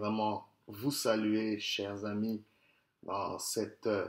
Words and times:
vraiment 0.00 0.46
vous 0.66 0.90
saluer, 0.90 1.60
chers 1.60 2.06
amis, 2.06 2.42
dans, 3.02 3.38
cette, 3.38 3.86
euh, 3.86 4.08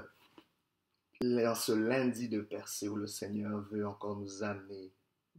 dans 1.22 1.56
ce 1.56 1.74
lundi 1.74 2.30
de 2.30 2.40
percée 2.40 2.88
où 2.88 2.96
le 2.96 3.08
Seigneur 3.08 3.60
veut 3.70 3.86
encore 3.86 4.16
nous 4.16 4.42
amener 4.42 4.90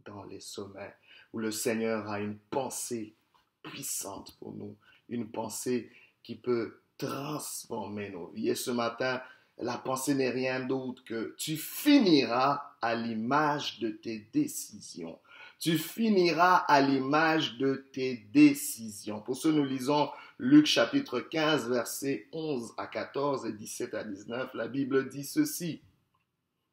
dans 0.05 0.23
les 0.25 0.39
sommets, 0.39 0.93
où 1.33 1.39
le 1.39 1.49
Seigneur 1.49 2.07
a 2.07 2.19
une 2.19 2.37
pensée 2.37 3.15
puissante 3.63 4.35
pour 4.37 4.53
nous, 4.53 4.75
une 5.09 5.27
pensée 5.27 5.89
qui 6.21 6.35
peut 6.35 6.79
transformer 6.99 8.11
nos 8.11 8.27
vies. 8.27 8.49
Et 8.49 8.55
ce 8.55 8.69
matin, 8.69 9.21
la 9.57 9.77
pensée 9.77 10.13
n'est 10.13 10.29
rien 10.29 10.59
d'autre 10.59 11.03
que 11.03 11.33
tu 11.37 11.57
finiras 11.57 12.61
à 12.81 12.93
l'image 12.93 13.79
de 13.79 13.89
tes 13.89 14.19
décisions. 14.31 15.17
Tu 15.59 15.77
finiras 15.77 16.57
à 16.67 16.81
l'image 16.81 17.57
de 17.57 17.87
tes 17.93 18.17
décisions. 18.33 19.21
Pour 19.21 19.37
ce, 19.37 19.47
nous 19.47 19.63
lisons 19.63 20.09
Luc 20.45 20.65
chapitre 20.65 21.21
15, 21.21 21.69
versets 21.69 22.27
11 22.33 22.73
à 22.75 22.85
14 22.87 23.45
et 23.45 23.53
17 23.53 23.93
à 23.93 24.03
19. 24.03 24.53
La 24.55 24.67
Bible 24.67 25.07
dit 25.07 25.23
ceci. 25.23 25.79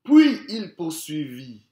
Puis 0.02 0.41
il 0.48 0.74
poursuivit. 0.74 1.62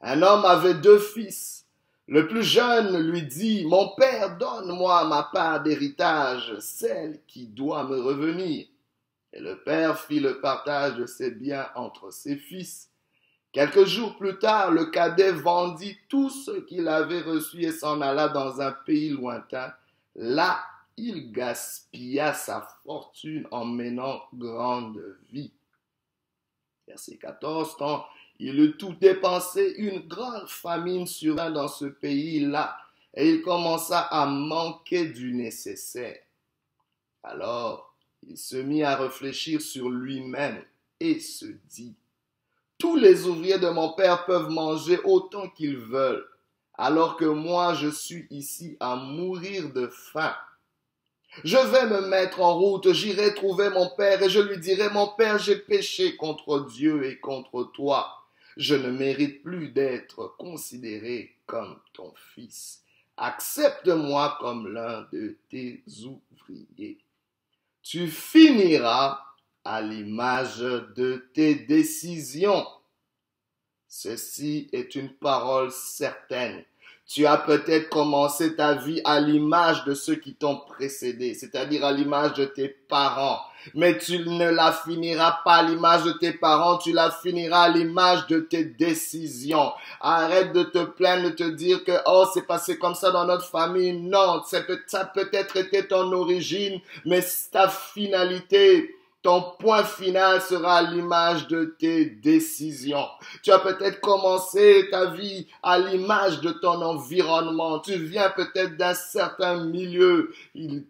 Un 0.00 0.20
homme 0.22 0.44
avait 0.44 0.74
deux 0.74 0.98
fils. 0.98 1.64
Le 2.08 2.26
plus 2.26 2.42
jeune 2.42 3.08
lui 3.08 3.22
dit, 3.22 3.64
Mon 3.66 3.90
père, 3.90 4.36
donne-moi 4.36 5.04
ma 5.04 5.30
part 5.32 5.62
d'héritage, 5.62 6.58
celle 6.58 7.20
qui 7.28 7.46
doit 7.46 7.84
me 7.84 8.00
revenir. 8.00 8.66
Et 9.32 9.38
le 9.38 9.62
père 9.62 9.96
fit 9.96 10.18
le 10.18 10.40
partage 10.40 10.96
de 10.96 11.06
ses 11.06 11.30
biens 11.30 11.68
entre 11.76 12.12
ses 12.12 12.34
fils. 12.34 12.90
Quelques 13.52 13.84
jours 13.84 14.16
plus 14.16 14.40
tard, 14.40 14.72
le 14.72 14.86
cadet 14.86 15.30
vendit 15.30 15.98
tout 16.08 16.30
ce 16.30 16.62
qu'il 16.62 16.88
avait 16.88 17.20
reçu 17.20 17.62
et 17.62 17.70
s'en 17.70 18.00
alla 18.00 18.26
dans 18.26 18.60
un 18.60 18.72
pays 18.72 19.10
lointain. 19.10 19.72
Là, 20.16 20.58
il 20.98 21.32
gaspilla 21.32 22.34
sa 22.34 22.68
fortune 22.84 23.46
en 23.50 23.64
menant 23.64 24.20
grande 24.34 25.16
vie. 25.30 25.52
Verset 26.86 27.16
14, 27.16 27.76
quand 27.78 28.04
il 28.40 28.58
eut 28.60 28.76
tout 28.76 28.94
dépensé, 28.94 29.74
une 29.78 30.00
grande 30.00 30.48
famine 30.48 31.06
survint 31.06 31.50
dans 31.50 31.68
ce 31.68 31.86
pays-là, 31.86 32.76
et 33.14 33.30
il 33.30 33.42
commença 33.42 34.00
à 34.00 34.26
manquer 34.26 35.06
du 35.06 35.32
nécessaire. 35.32 36.20
Alors, 37.22 37.94
il 38.26 38.36
se 38.36 38.56
mit 38.56 38.82
à 38.82 38.96
réfléchir 38.96 39.60
sur 39.60 39.88
lui-même 39.88 40.62
et 41.00 41.20
se 41.20 41.46
dit, 41.68 41.94
tous 42.78 42.96
les 42.96 43.26
ouvriers 43.26 43.58
de 43.58 43.68
mon 43.68 43.92
père 43.92 44.24
peuvent 44.24 44.50
manger 44.50 44.98
autant 45.04 45.48
qu'ils 45.48 45.78
veulent, 45.78 46.26
alors 46.74 47.16
que 47.16 47.24
moi 47.24 47.74
je 47.74 47.88
suis 47.88 48.26
ici 48.30 48.76
à 48.78 48.96
mourir 48.96 49.72
de 49.72 49.88
faim. 49.88 50.34
Je 51.44 51.56
vais 51.56 51.86
me 51.86 52.06
mettre 52.08 52.40
en 52.40 52.58
route, 52.58 52.92
j'irai 52.92 53.34
trouver 53.34 53.70
mon 53.70 53.88
père 53.96 54.22
et 54.22 54.30
je 54.30 54.40
lui 54.40 54.58
dirai, 54.58 54.90
mon 54.90 55.08
père, 55.08 55.38
j'ai 55.38 55.56
péché 55.56 56.16
contre 56.16 56.66
Dieu 56.66 57.04
et 57.04 57.18
contre 57.18 57.64
toi. 57.64 58.24
Je 58.56 58.74
ne 58.74 58.90
mérite 58.90 59.42
plus 59.42 59.68
d'être 59.68 60.34
considéré 60.38 61.36
comme 61.46 61.78
ton 61.92 62.12
fils. 62.34 62.82
Accepte-moi 63.16 64.36
comme 64.40 64.72
l'un 64.72 65.06
de 65.12 65.36
tes 65.50 65.82
ouvriers. 66.04 66.98
Tu 67.82 68.08
finiras 68.08 69.20
à 69.64 69.80
l'image 69.80 70.58
de 70.58 71.28
tes 71.34 71.54
décisions. 71.54 72.66
Ceci 73.86 74.68
est 74.72 74.94
une 74.94 75.12
parole 75.14 75.70
certaine. 75.72 76.64
Tu 77.08 77.24
as 77.24 77.38
peut-être 77.38 77.88
commencé 77.88 78.54
ta 78.54 78.74
vie 78.74 79.00
à 79.02 79.18
l'image 79.18 79.84
de 79.84 79.94
ceux 79.94 80.16
qui 80.16 80.34
t'ont 80.34 80.60
précédé, 80.68 81.32
c'est-à-dire 81.32 81.82
à, 81.86 81.90
l'image 81.90 82.34
de 82.34 82.44
tes 82.44 82.68
parents. 82.68 83.40
Mais 83.74 83.96
tu 83.96 84.18
ne 84.18 84.50
la 84.50 84.72
finiras 84.72 85.40
pas 85.42 85.56
à 85.56 85.62
l'image 85.62 86.04
de 86.04 86.12
tes 86.12 86.34
parents, 86.34 86.76
tu 86.76 86.92
la 86.92 87.10
finiras 87.10 87.62
à 87.62 87.68
l'image 87.70 88.26
de 88.26 88.40
tes 88.40 88.64
décisions. 88.64 89.72
Arrête 90.02 90.52
de 90.52 90.64
te 90.64 90.84
plaindre, 90.84 91.30
de 91.30 91.34
te 91.34 91.48
dire 91.48 91.82
que, 91.82 91.92
oh, 92.04 92.26
c'est 92.34 92.46
passé 92.46 92.78
comme 92.78 92.94
ça 92.94 93.10
dans 93.10 93.24
notre 93.24 93.48
famille. 93.48 93.94
Non, 93.94 94.42
ça 94.44 94.58
a 94.92 95.04
peut-être 95.06 95.56
été 95.56 95.88
ton 95.88 96.12
origine, 96.12 96.78
mais 97.06 97.24
ta 97.50 97.70
finalité, 97.70 98.97
ton 99.28 99.42
point 99.58 99.84
final 99.84 100.40
sera 100.40 100.80
l'image 100.80 101.48
de 101.48 101.76
tes 101.78 102.06
décisions. 102.06 103.04
Tu 103.42 103.50
as 103.50 103.58
peut-être 103.58 104.00
commencé 104.00 104.88
ta 104.90 105.10
vie 105.10 105.46
à 105.62 105.78
l'image 105.78 106.40
de 106.40 106.50
ton 106.50 106.80
environnement. 106.80 107.78
Tu 107.80 107.96
viens 107.96 108.30
peut-être 108.30 108.78
d'un 108.78 108.94
certain 108.94 109.66
milieu 109.66 110.32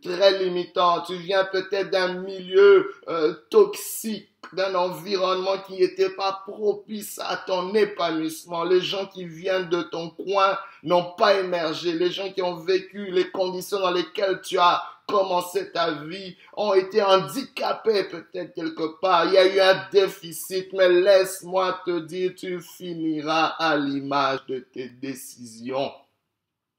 très 0.05 0.39
limitant. 0.39 1.01
Tu 1.01 1.17
viens 1.17 1.47
peut-être 1.47 1.91
d'un 1.91 2.13
milieu 2.21 2.93
euh, 3.09 3.35
toxique 3.51 4.28
d'un 4.55 4.75
environnement 4.75 5.59
qui 5.67 5.75
n'était 5.75 6.11
pas 6.11 6.43
propice 6.47 7.19
à 7.23 7.37
ton 7.37 7.75
épanouissement. 7.75 8.65
Les 8.65 8.81
gens 8.81 9.07
qui 9.07 9.25
viennent 9.25 9.69
de 9.69 9.83
ton 9.83 10.11
coin 10.11 10.59
n'ont 10.83 11.13
pas 11.17 11.41
émergé. 11.41 11.93
Les 11.93 12.11
gens 12.11 12.31
qui 12.31 12.43
ont 12.43 12.57
vécu 12.57 13.11
les 13.11 13.31
conditions 13.31 13.81
dans 13.81 13.91
lesquelles 13.91 14.41
tu 14.43 14.59
as 14.59 14.83
commencé 15.09 15.73
ta 15.73 16.05
vie 16.05 16.37
ont 16.57 16.75
été 16.75 17.03
handicapés 17.03 18.05
peut-être 18.05 18.55
quelque 18.55 19.01
part. 19.01 19.27
Il 19.27 19.33
y 19.33 19.39
a 19.39 19.55
eu 19.55 19.59
un 19.61 19.89
déficit, 19.91 20.73
mais 20.75 20.89
laisse-moi 20.89 21.81
te 21.85 22.01
dire, 22.01 22.35
tu 22.37 22.61
finiras 22.61 23.55
à 23.59 23.77
l'image 23.77 24.41
de 24.47 24.59
tes 24.59 24.89
décisions. 24.89 25.91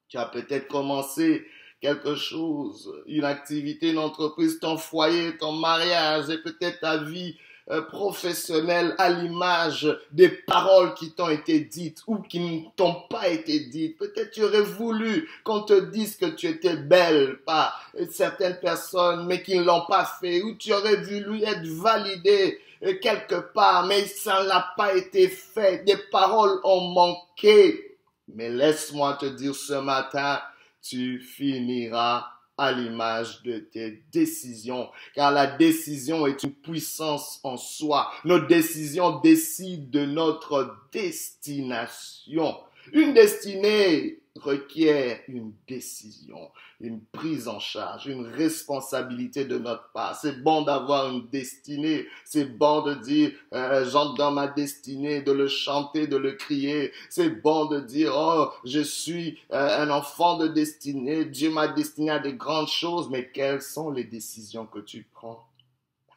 Tu 0.07 0.17
as 0.17 0.25
peut-être 0.25 0.67
commencé 0.67 1.45
quelque 1.81 2.15
chose, 2.15 2.93
une 3.07 3.23
activité, 3.23 3.91
une 3.91 3.99
entreprise, 3.99 4.59
ton 4.59 4.77
foyer, 4.77 5.37
ton 5.37 5.53
mariage 5.53 6.29
et 6.29 6.37
peut-être 6.37 6.81
ta 6.81 6.97
vie 6.97 7.37
euh, 7.71 7.83
professionnel 7.83 8.95
à 8.97 9.09
l'image 9.09 9.87
des 10.11 10.29
paroles 10.29 10.95
qui 10.95 11.11
t'ont 11.11 11.29
été 11.29 11.59
dites 11.59 12.01
ou 12.07 12.17
qui 12.17 12.39
ne 12.39 12.61
t'ont 12.75 13.03
pas 13.09 13.27
été 13.27 13.59
dites. 13.59 13.95
Peut-être 13.97 14.31
tu 14.31 14.43
aurais 14.43 14.63
voulu 14.63 15.29
qu'on 15.43 15.61
te 15.61 15.79
dise 15.79 16.17
que 16.17 16.25
tu 16.25 16.47
étais 16.47 16.77
belle 16.77 17.37
par 17.45 17.79
certaines 18.09 18.59
personnes, 18.59 19.27
mais 19.27 19.43
qui 19.43 19.59
ne 19.59 19.63
l'ont 19.63 19.85
pas 19.87 20.05
fait, 20.19 20.41
ou 20.41 20.55
tu 20.55 20.73
aurais 20.73 20.95
voulu 20.95 21.43
être 21.43 21.67
validé 21.67 22.59
euh, 22.83 22.95
quelque 22.99 23.35
part, 23.53 23.85
mais 23.85 24.05
ça 24.05 24.43
n'a 24.45 24.73
pas 24.75 24.95
été 24.95 25.27
fait. 25.27 25.85
Des 25.85 25.97
paroles 26.11 26.59
ont 26.63 26.89
manqué. 26.89 27.97
Mais 28.33 28.49
laisse-moi 28.49 29.13
te 29.19 29.27
dire 29.27 29.53
ce 29.53 29.73
matin, 29.73 30.39
tu 30.81 31.19
finiras 31.19 32.25
à 32.59 32.71
l'image 32.71 33.41
de 33.43 33.57
tes 33.59 34.03
décisions, 34.11 34.89
car 35.15 35.31
la 35.31 35.47
décision 35.47 36.27
est 36.27 36.43
une 36.43 36.53
puissance 36.53 37.39
en 37.43 37.57
soi. 37.57 38.11
Nos 38.25 38.39
décisions 38.39 39.19
décident 39.19 39.87
de 39.89 40.05
notre 40.05 40.75
destination. 40.91 42.57
Une 42.91 43.13
destinée 43.13 44.18
requiert 44.39 45.21
une 45.27 45.53
décision, 45.67 46.51
une 46.79 47.01
prise 47.01 47.47
en 47.47 47.59
charge, 47.59 48.07
une 48.07 48.25
responsabilité 48.25 49.45
de 49.45 49.57
notre 49.57 49.91
part. 49.91 50.15
C'est 50.15 50.41
bon 50.41 50.63
d'avoir 50.63 51.09
une 51.09 51.27
destinée, 51.27 52.07
c'est 52.25 52.45
bon 52.45 52.81
de 52.81 52.95
dire 52.95 53.31
euh, 53.53 53.89
j'entre 53.89 54.15
dans 54.15 54.31
ma 54.31 54.47
destinée, 54.47 55.21
de 55.21 55.31
le 55.31 55.47
chanter, 55.47 56.07
de 56.07 56.17
le 56.17 56.33
crier. 56.33 56.91
C'est 57.09 57.29
bon 57.29 57.65
de 57.65 57.79
dire 57.79 58.13
oh 58.15 58.49
je 58.65 58.81
suis 58.81 59.39
euh, 59.51 59.83
un 59.83 59.89
enfant 59.89 60.37
de 60.37 60.47
destinée, 60.47 61.25
Dieu 61.25 61.51
m'a 61.51 61.67
destiné 61.67 62.11
à 62.11 62.19
de 62.19 62.31
grandes 62.31 62.69
choses, 62.69 63.09
mais 63.09 63.29
quelles 63.29 63.61
sont 63.61 63.91
les 63.91 64.03
décisions 64.03 64.65
que 64.65 64.79
tu 64.79 65.07
prends? 65.13 65.47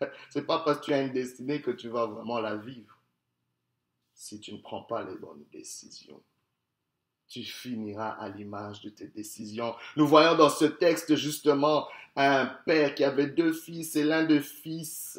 C'est 0.30 0.46
pas 0.46 0.60
parce 0.60 0.78
que 0.78 0.86
tu 0.86 0.92
as 0.92 1.02
une 1.02 1.12
destinée 1.12 1.60
que 1.60 1.70
tu 1.70 1.88
vas 1.88 2.06
vraiment 2.06 2.40
la 2.40 2.56
vivre. 2.56 2.98
Si 4.14 4.38
tu 4.40 4.52
ne 4.52 4.58
prends 4.58 4.82
pas 4.82 5.02
les 5.02 5.16
bonnes 5.16 5.44
décisions 5.52 6.22
tu 7.32 7.42
finiras 7.44 8.10
à 8.10 8.28
l'image 8.28 8.82
de 8.82 8.90
tes 8.90 9.06
décisions. 9.06 9.74
Nous 9.96 10.06
voyons 10.06 10.36
dans 10.36 10.50
ce 10.50 10.66
texte 10.66 11.16
justement 11.16 11.88
un 12.14 12.44
père 12.66 12.94
qui 12.94 13.04
avait 13.04 13.28
deux 13.28 13.54
fils 13.54 13.96
et 13.96 14.04
l'un 14.04 14.24
des 14.24 14.40
fils, 14.40 15.18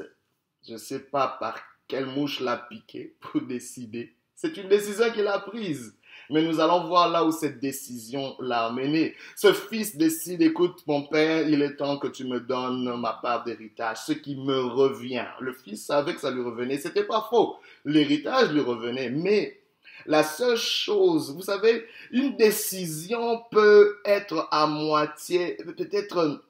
je 0.67 0.73
ne 0.73 0.77
sais 0.77 0.99
pas 0.99 1.37
par 1.39 1.59
quelle 1.87 2.05
mouche 2.05 2.39
l'a 2.39 2.57
piqué 2.57 3.15
pour 3.19 3.41
décider. 3.41 4.15
C'est 4.35 4.57
une 4.57 4.69
décision 4.69 5.11
qu'il 5.11 5.25
a 5.25 5.39
prise. 5.39 5.97
Mais 6.29 6.43
nous 6.43 6.59
allons 6.59 6.87
voir 6.87 7.09
là 7.09 7.25
où 7.25 7.31
cette 7.31 7.59
décision 7.59 8.35
l'a 8.39 8.67
amené. 8.67 9.15
Ce 9.35 9.51
fils 9.51 9.97
décide, 9.97 10.41
écoute 10.43 10.83
mon 10.85 11.07
père, 11.07 11.49
il 11.49 11.61
est 11.63 11.75
temps 11.75 11.97
que 11.97 12.07
tu 12.07 12.25
me 12.25 12.39
donnes 12.39 12.95
ma 12.99 13.13
part 13.13 13.43
d'héritage, 13.43 13.97
ce 14.05 14.13
qui 14.13 14.35
me 14.35 14.61
revient. 14.61 15.25
Le 15.39 15.51
fils 15.51 15.85
savait 15.85 16.13
que 16.13 16.21
ça 16.21 16.29
lui 16.29 16.43
revenait, 16.43 16.77
c'était 16.77 17.03
pas 17.05 17.25
faux. 17.29 17.57
L'héritage 17.85 18.51
lui 18.51 18.61
revenait, 18.61 19.09
mais 19.09 19.62
la 20.05 20.23
seule 20.23 20.57
chose, 20.57 21.33
vous 21.33 21.43
savez, 21.43 21.85
une 22.11 22.35
décision 22.35 23.43
peut 23.51 23.99
être 24.05 24.47
à 24.51 24.67
moitié, 24.67 25.57
peut-être 25.77 26.43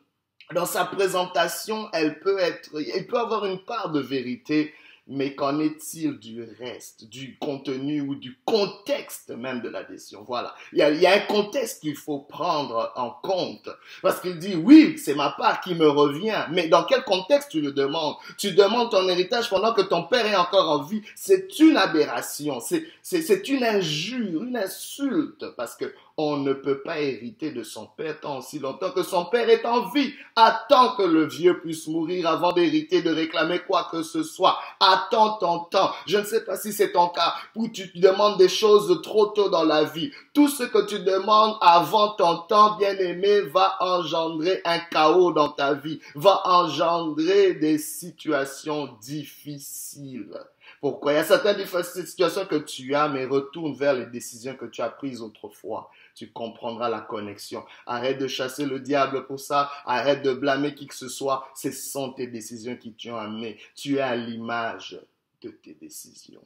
dans 0.53 0.65
sa 0.65 0.85
présentation, 0.85 1.89
elle 1.93 2.19
peut 2.19 2.39
être, 2.39 2.69
peut 3.07 3.17
avoir 3.17 3.45
une 3.45 3.63
part 3.63 3.91
de 3.91 3.99
vérité, 3.99 4.73
Mais 5.07 5.35
qu'en 5.35 5.59
est-il 5.59 6.17
du 6.17 6.47
reste, 6.59 7.09
du 7.09 7.37
contenu 7.37 7.99
ou 7.99 8.15
du 8.15 8.39
contexte 8.45 9.31
même 9.31 9.61
de 9.61 9.67
la 9.67 9.83
décision? 9.83 10.23
Voilà. 10.25 10.55
Il 10.71 10.79
y 10.79 10.81
a, 10.81 10.91
il 10.91 11.01
y 11.01 11.05
a 11.05 11.13
un 11.13 11.19
contexte 11.19 11.81
qu'il 11.81 11.97
faut 11.97 12.19
prendre 12.19 12.93
en 12.95 13.11
compte. 13.11 13.69
Parce 14.01 14.21
qu'il 14.21 14.39
dit, 14.39 14.55
oui, 14.55 14.97
c'est 14.97 15.13
ma 15.13 15.31
part 15.31 15.59
qui 15.59 15.75
me 15.75 15.89
revient. 15.89 16.45
Mais 16.51 16.69
dans 16.69 16.85
quel 16.85 17.03
contexte 17.03 17.51
tu 17.51 17.59
le 17.59 17.73
demandes? 17.73 18.15
Tu 18.37 18.53
demandes 18.53 18.91
ton 18.91 19.07
héritage 19.09 19.49
pendant 19.49 19.73
que 19.73 19.81
ton 19.81 20.03
père 20.03 20.25
est 20.25 20.37
encore 20.37 20.69
en 20.69 20.83
vie. 20.83 21.01
C'est 21.15 21.59
une 21.59 21.75
aberration. 21.75 22.61
C'est, 22.61 23.49
une 23.49 23.65
injure, 23.65 24.43
une 24.43 24.55
insulte. 24.55 25.45
Parce 25.57 25.75
que 25.75 25.93
on 26.17 26.37
ne 26.37 26.53
peut 26.53 26.81
pas 26.81 26.99
hériter 26.99 27.51
de 27.51 27.63
son 27.63 27.87
père 27.87 28.19
tant 28.19 28.41
si 28.41 28.59
longtemps 28.59 28.91
que 28.91 29.01
son 29.01 29.25
père 29.25 29.49
est 29.49 29.65
en 29.65 29.89
vie. 29.89 30.13
Attends 30.35 30.95
que 30.95 31.03
le 31.03 31.25
vieux 31.25 31.59
puisse 31.59 31.87
mourir 31.87 32.27
avant 32.27 32.51
d'hériter, 32.51 33.01
de 33.01 33.11
réclamer 33.11 33.59
quoi 33.59 33.87
que 33.91 34.03
ce 34.03 34.21
soit. 34.21 34.59
Attends 34.79 35.37
ton 35.37 35.59
temps. 35.59 35.91
Je 36.05 36.17
ne 36.17 36.23
sais 36.23 36.45
pas 36.45 36.55
si 36.55 36.71
c'est 36.71 36.91
ton 36.91 37.09
cas 37.09 37.33
où 37.55 37.67
tu 37.67 37.91
demandes 37.95 38.37
des 38.37 38.49
choses 38.49 39.01
trop 39.01 39.27
tôt 39.27 39.49
dans 39.49 39.63
la 39.63 39.85
vie. 39.85 40.11
Tout 40.33 40.47
ce 40.47 40.63
que 40.63 40.85
tu 40.85 40.99
demandes 40.99 41.57
avant 41.61 42.09
ton 42.09 42.37
temps, 42.43 42.77
bien 42.77 42.95
aimé, 42.97 43.41
va 43.41 43.75
engendrer 43.79 44.61
un 44.65 44.79
chaos 44.91 45.33
dans 45.33 45.49
ta 45.49 45.73
vie, 45.73 45.99
va 46.13 46.41
engendrer 46.45 47.55
des 47.55 47.79
situations 47.79 48.89
difficiles. 49.01 50.37
Pourquoi? 50.81 51.13
Il 51.13 51.15
y 51.15 51.19
a 51.19 51.23
certaines 51.23 51.65
situations 52.05 52.45
que 52.45 52.55
tu 52.57 52.93
as, 52.95 53.07
mais 53.07 53.25
retourne 53.25 53.73
vers 53.73 53.93
les 53.93 54.05
décisions 54.05 54.55
que 54.55 54.65
tu 54.65 54.81
as 54.81 54.89
prises 54.89 55.21
autrefois 55.21 55.89
tu 56.15 56.31
comprendras 56.31 56.89
la 56.89 57.01
connexion. 57.01 57.65
Arrête 57.85 58.19
de 58.19 58.27
chasser 58.27 58.65
le 58.65 58.79
diable 58.79 59.25
pour 59.25 59.39
ça. 59.39 59.71
Arrête 59.85 60.21
de 60.23 60.33
blâmer 60.33 60.75
qui 60.75 60.87
que 60.87 60.95
ce 60.95 61.09
soit. 61.09 61.47
Ce 61.55 61.71
sont 61.71 62.13
tes 62.13 62.27
décisions 62.27 62.75
qui 62.77 62.93
t'ont 62.93 63.15
amené. 63.15 63.59
Tu 63.75 63.97
es 63.97 64.01
à 64.01 64.15
l'image 64.15 64.99
de 65.41 65.49
tes 65.49 65.73
décisions. 65.73 66.43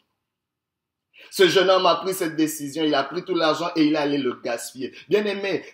Ce 1.32 1.48
jeune 1.48 1.70
homme 1.70 1.86
a 1.88 1.96
pris 1.96 2.14
cette 2.14 2.36
décision, 2.36 2.84
il 2.84 2.94
a 2.94 3.04
pris 3.04 3.26
tout 3.26 3.34
l'argent 3.34 3.72
et 3.76 3.86
il 3.86 3.96
allait 3.96 4.20
le 4.20 4.40
gaspiller. 4.40 4.94
Bien 5.10 5.26
aimé, 5.26 5.66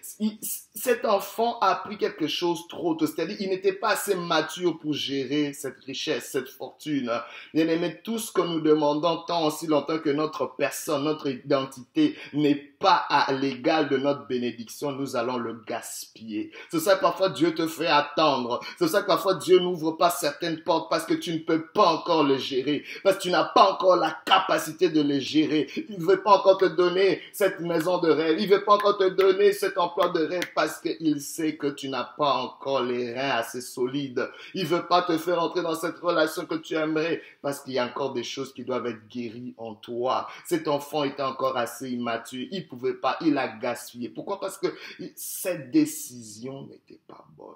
cet 0.75 1.05
enfant 1.05 1.59
a 1.59 1.75
pris 1.75 1.97
quelque 1.97 2.25
chose 2.25 2.67
trop 2.67 2.95
tôt, 2.95 3.05
c'est-à-dire 3.05 3.37
il 3.39 3.49
n'était 3.49 3.73
pas 3.73 3.89
assez 3.89 4.15
mature 4.15 4.79
pour 4.79 4.93
gérer 4.93 5.53
cette 5.53 5.79
richesse, 5.85 6.29
cette 6.31 6.49
fortune. 6.49 7.11
Bien 7.53 7.67
aimé, 7.67 8.01
tout 8.03 8.17
ce 8.17 8.31
que 8.31 8.41
nous 8.41 8.59
demandons 8.59 9.23
tant 9.27 9.45
aussi 9.45 9.67
longtemps 9.67 9.99
que 9.99 10.09
notre 10.09 10.55
personne, 10.55 11.03
notre 11.03 11.27
identité 11.27 12.17
n'est 12.33 12.55
pas 12.55 13.05
à 13.09 13.31
l'égal 13.31 13.87
de 13.87 13.97
notre 13.97 14.27
bénédiction, 14.27 14.91
nous 14.91 15.15
allons 15.15 15.37
le 15.37 15.61
gaspiller. 15.65 16.51
C'est 16.69 16.79
ça 16.79 16.95
que 16.95 17.01
parfois 17.01 17.29
Dieu 17.29 17.53
te 17.53 17.67
fait 17.67 17.87
attendre. 17.87 18.59
C'est 18.77 18.87
ça 18.87 19.03
que 19.03 19.07
parfois 19.07 19.35
Dieu 19.35 19.59
n'ouvre 19.59 19.91
pas 19.91 20.09
certaines 20.09 20.61
portes 20.63 20.89
parce 20.89 21.05
que 21.05 21.13
tu 21.13 21.33
ne 21.33 21.39
peux 21.39 21.67
pas 21.67 21.85
encore 21.85 22.23
le 22.23 22.37
gérer, 22.37 22.83
parce 23.03 23.17
que 23.17 23.21
tu 23.21 23.29
n'as 23.29 23.45
pas 23.45 23.71
encore 23.71 23.95
la 23.95 24.17
capacité 24.25 24.89
de 24.89 25.01
les 25.01 25.21
gérer. 25.21 25.67
Il 25.87 25.99
ne 25.99 26.03
veut 26.03 26.21
pas 26.23 26.31
encore 26.31 26.57
te 26.57 26.65
donner 26.65 27.21
cette 27.31 27.59
maison 27.59 27.99
de 27.99 28.09
rêve. 28.09 28.37
Il 28.39 28.49
ne 28.49 28.55
veut 28.55 28.63
pas 28.63 28.73
encore 28.73 28.97
te 28.97 29.07
donner 29.07 29.53
cet 29.53 29.77
emploi 29.77 30.09
de 30.09 30.25
rêve 30.25 30.51
qu'il 30.67 31.21
sait 31.21 31.55
que 31.57 31.67
tu 31.67 31.89
n'as 31.89 32.03
pas 32.03 32.33
encore 32.33 32.83
les 32.83 33.13
reins 33.13 33.37
assez 33.37 33.61
solides. 33.61 34.29
Il 34.53 34.65
veut 34.65 34.87
pas 34.87 35.01
te 35.03 35.17
faire 35.17 35.41
entrer 35.41 35.61
dans 35.61 35.75
cette 35.75 35.99
relation 35.99 36.45
que 36.45 36.55
tu 36.55 36.75
aimerais 36.75 37.21
parce 37.41 37.61
qu'il 37.61 37.73
y 37.73 37.79
a 37.79 37.85
encore 37.85 38.13
des 38.13 38.23
choses 38.23 38.53
qui 38.53 38.63
doivent 38.63 38.87
être 38.87 39.07
guéries 39.07 39.53
en 39.57 39.75
toi. 39.75 40.27
Cet 40.45 40.67
enfant 40.67 41.03
était 41.03 41.23
encore 41.23 41.57
assez 41.57 41.91
immature. 41.91 42.47
Il 42.51 42.67
pouvait 42.67 42.93
pas. 42.93 43.17
Il 43.21 43.37
a 43.37 43.47
gaspillé. 43.47 44.09
Pourquoi? 44.09 44.39
Parce 44.39 44.57
que 44.57 44.67
cette 45.15 45.71
décision 45.71 46.67
n'était 46.67 47.01
pas 47.07 47.25
bonne. 47.37 47.55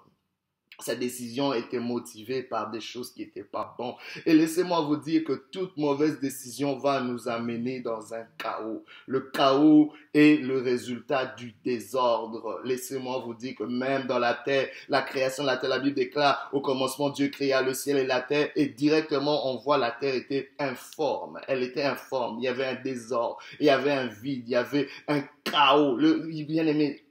Sa 0.79 0.93
décision 0.93 1.53
était 1.55 1.79
motivée 1.79 2.43
par 2.43 2.69
des 2.69 2.81
choses 2.81 3.11
qui 3.11 3.21
n'étaient 3.21 3.43
pas 3.43 3.75
bonnes. 3.79 3.95
Et 4.27 4.33
laissez-moi 4.35 4.81
vous 4.81 4.97
dire 4.97 5.23
que 5.23 5.33
toute 5.51 5.75
mauvaise 5.75 6.19
décision 6.19 6.77
va 6.77 7.01
nous 7.01 7.27
amener 7.27 7.79
dans 7.79 8.13
un 8.13 8.23
chaos. 8.37 8.85
Le 9.07 9.21
chaos 9.21 9.91
est 10.13 10.39
le 10.39 10.61
résultat 10.61 11.33
du 11.35 11.55
désordre. 11.63 12.61
Laissez-moi 12.63 13.23
vous 13.25 13.33
dire 13.33 13.55
que 13.55 13.63
même 13.63 14.05
dans 14.05 14.19
la 14.19 14.35
terre, 14.35 14.69
la 14.87 15.01
création 15.01 15.41
de 15.41 15.47
la 15.47 15.57
terre, 15.57 15.71
la 15.71 15.79
Bible 15.79 15.95
déclare, 15.95 16.47
au 16.53 16.61
commencement, 16.61 17.09
Dieu 17.09 17.29
créa 17.29 17.63
le 17.63 17.73
ciel 17.73 17.97
et 17.97 18.05
la 18.05 18.21
terre 18.21 18.51
et 18.55 18.67
directement 18.67 19.51
on 19.51 19.57
voit 19.57 19.79
la 19.79 19.89
terre 19.89 20.13
était 20.13 20.51
informe. 20.59 21.39
Elle 21.47 21.63
était 21.63 21.85
informe. 21.85 22.37
Il 22.37 22.43
y 22.43 22.47
avait 22.47 22.67
un 22.67 22.75
désordre. 22.75 23.39
Il 23.59 23.65
y 23.65 23.71
avait 23.71 23.91
un 23.91 24.05
vide. 24.05 24.43
Il 24.45 24.51
y 24.51 24.55
avait 24.55 24.87
un 25.07 25.23
chaos. 25.43 25.97
Le, 25.97 26.27
bien 26.45 26.67
aimé, 26.67 27.03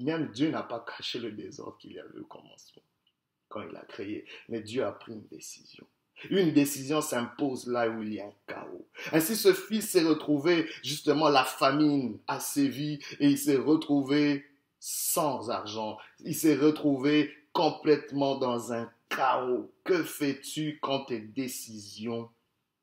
même 0.00 0.28
Dieu 0.32 0.50
n'a 0.50 0.64
pas 0.64 0.84
caché 0.84 1.20
le 1.20 1.30
désordre 1.30 1.78
qu'il 1.78 1.92
y 1.92 2.00
avait 2.00 2.18
au 2.18 2.24
commencement 2.24 2.82
quand 3.52 3.62
il 3.68 3.76
a 3.76 3.84
créé. 3.84 4.24
Mais 4.48 4.60
Dieu 4.60 4.84
a 4.84 4.92
pris 4.92 5.12
une 5.12 5.26
décision. 5.26 5.86
Une 6.30 6.52
décision 6.52 7.00
s'impose 7.00 7.66
là 7.66 7.88
où 7.88 8.02
il 8.02 8.14
y 8.14 8.20
a 8.20 8.26
un 8.26 8.34
chaos. 8.46 8.86
Ainsi, 9.12 9.36
ce 9.36 9.52
fils 9.52 9.90
s'est 9.90 10.02
retrouvé, 10.04 10.68
justement, 10.82 11.28
la 11.28 11.44
famine 11.44 12.18
a 12.28 12.38
sévi 12.40 13.00
et 13.18 13.28
il 13.28 13.38
s'est 13.38 13.56
retrouvé 13.56 14.44
sans 14.78 15.50
argent. 15.50 15.98
Il 16.20 16.34
s'est 16.34 16.56
retrouvé 16.56 17.32
complètement 17.52 18.36
dans 18.36 18.72
un 18.72 18.90
chaos. 19.08 19.72
Que 19.84 20.02
fais-tu 20.02 20.78
quand 20.80 21.06
tes 21.06 21.20
décisions 21.20 22.30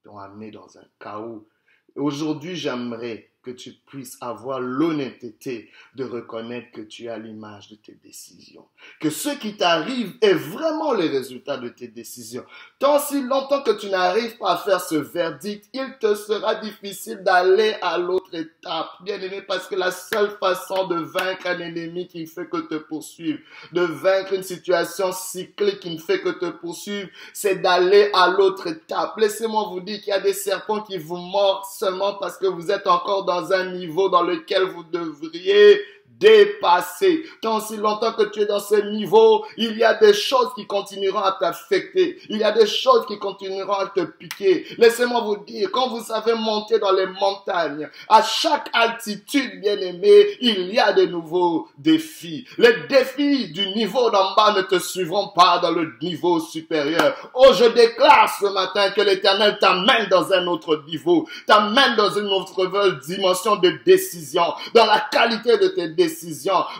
t'ont 0.04 0.18
amené 0.18 0.51
dans 0.51 0.77
un 0.77 0.86
chaos? 1.00 1.48
Aujourd'hui, 1.95 2.56
j'aimerais 2.56 3.31
que 3.49 3.55
tu 3.55 3.73
puisses 3.87 4.17
avoir 4.21 4.59
l'honnêteté 4.59 5.71
de 5.95 6.03
reconnaître 6.03 6.71
que 6.71 6.81
tu 6.81 7.09
as 7.09 7.17
l'image 7.17 7.69
de 7.69 7.75
tes 7.75 7.97
décisions. 8.03 8.65
Que 8.99 9.09
ce 9.09 9.29
qui 9.29 9.57
t'arrive 9.57 10.13
est 10.21 10.33
vraiment 10.33 10.93
le 10.93 11.05
résultat 11.05 11.57
de 11.57 11.69
tes 11.69 11.87
décisions. 11.87 12.45
Tant 12.77 12.99
si 12.99 13.21
longtemps 13.23 13.63
que 13.63 13.71
tu 13.71 13.89
n'arrives 13.89 14.37
pas 14.37 14.53
à 14.53 14.57
faire 14.57 14.81
ce 14.81 14.95
verdict, 14.95 15.67
il 15.73 15.97
te 15.99 16.13
sera 16.13 16.55
difficile 16.55 17.23
d'aller 17.23 17.75
à 17.81 17.97
l'autre 17.97 18.33
étape. 18.33 18.89
Bien 19.03 19.19
aimé, 19.19 19.41
parce 19.41 19.67
que 19.67 19.75
la 19.75 19.91
seule 19.91 20.37
façon 20.39 20.87
de 20.87 20.97
vaincre 20.97 21.47
un 21.47 21.59
ennemi 21.59 22.07
qui 22.07 22.21
ne 22.21 22.27
fait 22.27 22.47
que 22.47 22.57
te 22.57 22.75
poursuivre, 22.75 23.39
de 23.71 23.81
vaincre 23.81 24.33
une 24.33 24.43
situation 24.43 25.11
cyclique 25.11 25.79
qui 25.79 25.95
ne 25.95 25.99
fait 25.99 26.21
que 26.21 26.29
te 26.29 26.45
poursuivre, 26.45 27.09
c'est 27.33 27.55
d'aller 27.55 28.11
à 28.13 28.29
l'autre 28.29 28.67
étape. 28.67 29.17
Laissez-moi 29.17 29.69
vous 29.69 29.81
dire 29.81 29.99
qu'il 29.99 30.09
y 30.09 30.11
a 30.11 30.19
des 30.19 30.33
serpents 30.33 30.81
qui 30.81 30.97
vous 30.97 31.17
mordent 31.17 31.65
seulement 31.65 32.15
parce 32.15 32.37
que 32.37 32.45
vous 32.45 32.69
êtes 32.69 32.85
encore 32.85 33.25
dans 33.25 33.38
un 33.51 33.71
niveau 33.74 34.09
dans 34.09 34.24
lequel 34.24 34.63
vous 34.63 34.83
devriez 34.83 35.80
dépassé. 36.19 37.24
Tant 37.42 37.60
si 37.60 37.77
longtemps 37.77 38.13
que 38.13 38.24
tu 38.24 38.42
es 38.42 38.45
dans 38.45 38.60
ce 38.60 38.75
niveau, 38.75 39.45
il 39.57 39.77
y 39.77 39.83
a 39.83 39.94
des 39.94 40.13
choses 40.13 40.50
qui 40.56 40.68
continueront 40.68 41.19
à 41.19 41.38
t'affecter. 41.39 42.19
Il 42.30 42.38
y 42.38 42.44
a 42.44 42.51
des 42.51 42.68
choses 42.68 43.06
qui 43.07 43.18
continueront 43.18 43.74
à 43.74 43.88
te 43.88 44.01
piquer. 44.01 44.66
Laissez-moi 44.77 45.21
vous 45.21 45.38
dire, 45.38 45.69
quand 45.71 45.89
vous 45.89 46.04
savez 46.04 46.33
monter 46.33 46.80
dans 46.80 46.92
les 46.92 47.07
montagnes, 47.07 47.89
à 48.07 48.21
chaque 48.21 48.69
altitude, 48.74 49.62
bien 49.62 49.77
aimé, 49.77 50.38
il 50.42 50.74
y 50.74 50.80
a 50.80 50.94
de 50.94 51.06
nouveaux 51.06 51.68
défis. 51.77 52.45
Les 52.57 52.88
défis 52.88 53.51
du 53.51 53.68
niveau 53.69 54.10
d'en 54.10 54.36
bas 54.36 54.54
ne 54.56 54.62
te 54.62 54.80
suivront 54.80 55.30
pas 55.30 55.60
dans 55.60 55.71
le 55.71 55.94
niveau 56.01 56.39
supérieur. 56.39 57.16
Oh, 57.33 57.51
je 57.54 57.66
déclare 57.66 58.30
ce 58.40 58.47
matin 58.47 58.92
que 58.92 59.02
l'éternel 59.02 59.57
t'amène 59.59 60.07
dans 60.09 60.31
un 60.33 60.45
autre 60.47 60.83
niveau, 60.88 61.28
t'amène 61.47 61.95
dans 61.95 62.11
une 62.11 62.28
autre 62.28 62.69
dimension 63.06 63.56
de 63.56 63.73
décision, 63.85 64.44
dans 64.73 64.85
la 64.85 64.99
qualité 65.11 65.57
de 65.57 65.68
tes 65.69 65.88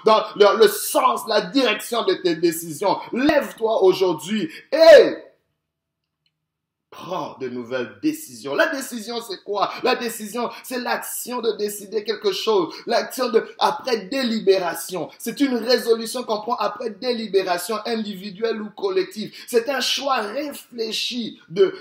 dans 0.06 0.54
le 0.54 0.68
sens, 0.68 1.22
la 1.28 1.42
direction 1.42 2.04
de 2.04 2.14
tes 2.16 2.36
décisions. 2.36 2.98
Lève-toi 3.14 3.84
aujourd'hui 3.84 4.50
et 4.72 5.29
de 7.40 7.50
nouvelles 7.50 7.98
décisions. 8.02 8.56
La 8.56 8.68
décision, 8.68 9.22
c'est 9.22 9.44
quoi? 9.44 9.72
La 9.84 9.96
décision, 9.96 10.50
c'est 10.64 10.80
l'action 10.80 11.42
de 11.42 11.52
décider 11.58 12.04
quelque 12.04 12.32
chose. 12.32 12.74
L'action 12.86 13.30
de 13.30 13.44
après 13.60 14.08
délibération. 14.08 15.10
C'est 15.18 15.40
une 15.40 15.56
résolution 15.56 16.24
qu'on 16.24 16.42
prend 16.42 16.56
après 16.56 16.90
délibération 16.92 17.78
individuelle 17.86 18.62
ou 18.62 18.70
collective. 18.70 19.34
C'est 19.48 19.70
un 19.70 19.82
choix 19.82 20.18
réfléchi 20.18 21.40
de 21.50 21.74